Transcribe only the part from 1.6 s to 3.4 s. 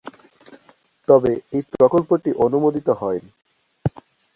প্রকল্পটি অনুমোদিত হয়নি।